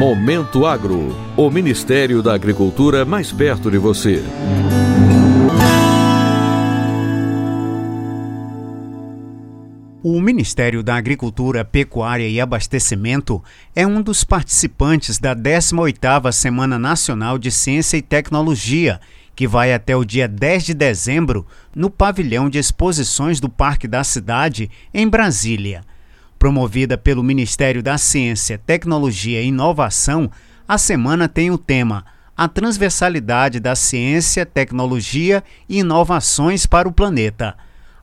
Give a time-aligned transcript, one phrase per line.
[0.00, 4.24] Momento Agro, o Ministério da Agricultura mais perto de você.
[10.02, 13.40] O Ministério da Agricultura, Pecuária e Abastecimento
[13.76, 19.00] é um dos participantes da 18ª Semana Nacional de Ciência e Tecnologia,
[19.36, 21.46] que vai até o dia 10 de dezembro
[21.76, 25.82] no pavilhão de exposições do Parque da Cidade, em Brasília.
[26.40, 30.30] Promovida pelo Ministério da Ciência, Tecnologia e Inovação,
[30.66, 32.02] a semana tem o tema
[32.34, 37.54] A transversalidade da ciência, tecnologia e inovações para o planeta.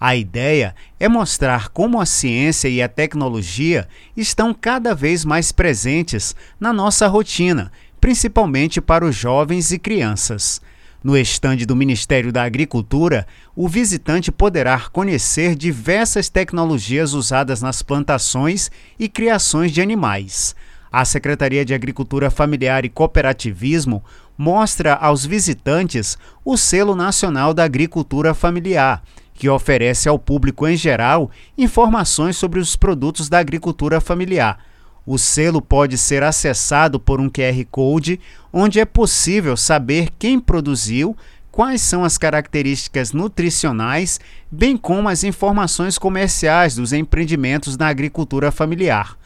[0.00, 3.86] A ideia é mostrar como a ciência e a tecnologia
[4.16, 7.70] estão cada vez mais presentes na nossa rotina,
[8.00, 10.60] principalmente para os jovens e crianças.
[11.04, 18.70] No estande do Ministério da Agricultura, o visitante poderá conhecer diversas tecnologias usadas nas plantações
[18.98, 20.56] e criações de animais.
[20.90, 24.02] A Secretaria de Agricultura Familiar e Cooperativismo
[24.38, 29.02] mostra aos visitantes o Selo Nacional da Agricultura Familiar
[29.34, 34.58] que oferece ao público em geral informações sobre os produtos da agricultura familiar.
[35.06, 38.18] O selo pode ser acessado por um QR Code,
[38.52, 41.16] onde é possível saber quem produziu,
[41.52, 44.18] quais são as características nutricionais,
[44.50, 49.16] bem como as informações comerciais dos empreendimentos na agricultura familiar.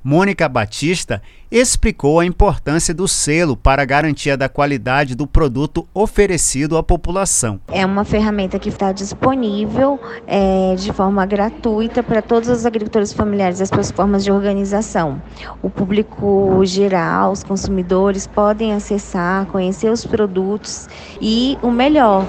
[0.09, 6.77] Mônica Batista explicou a importância do selo para a garantia da qualidade do produto oferecido
[6.77, 7.59] à população.
[7.67, 13.59] É uma ferramenta que está disponível é, de forma gratuita para todos os agricultores familiares
[13.59, 15.21] e as suas formas de organização.
[15.61, 20.87] O público geral, os consumidores podem acessar, conhecer os produtos
[21.19, 22.25] e o melhor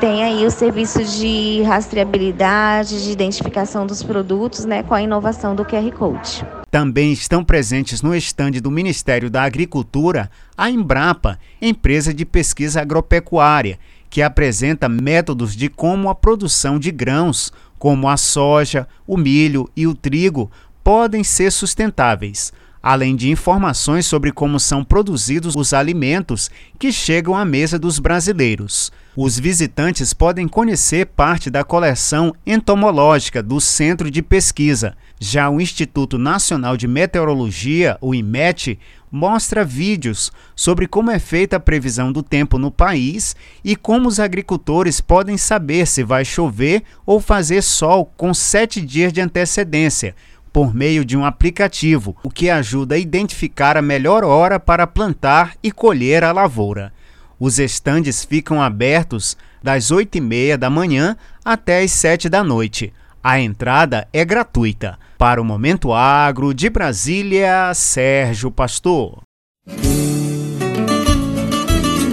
[0.00, 5.64] tem aí o serviço de rastreabilidade, de identificação dos produtos, né, com a inovação do
[5.64, 6.44] QR Code.
[6.72, 13.78] Também estão presentes no estande do Ministério da Agricultura a Embrapa, empresa de pesquisa agropecuária,
[14.08, 19.86] que apresenta métodos de como a produção de grãos, como a soja, o milho e
[19.86, 20.50] o trigo,
[20.82, 27.44] podem ser sustentáveis, além de informações sobre como são produzidos os alimentos que chegam à
[27.44, 28.90] mesa dos brasileiros.
[29.14, 34.96] Os visitantes podem conhecer parte da coleção entomológica do Centro de Pesquisa.
[35.20, 38.78] Já o Instituto Nacional de Meteorologia, o IMET,
[39.12, 44.18] mostra vídeos sobre como é feita a previsão do tempo no país e como os
[44.18, 50.16] agricultores podem saber se vai chover ou fazer sol com sete dias de antecedência,
[50.52, 55.54] por meio de um aplicativo, o que ajuda a identificar a melhor hora para plantar
[55.62, 56.92] e colher a lavoura.
[57.40, 62.92] Os estandes ficam abertos das 8 e meia da manhã até as 7 da noite.
[63.22, 64.98] A entrada é gratuita.
[65.16, 69.22] Para o Momento Agro de Brasília, Sérgio Pastor.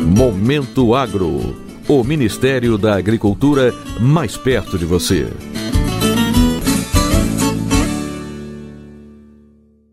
[0.05, 1.55] Momento Agro.
[1.87, 5.27] O Ministério da Agricultura mais perto de você.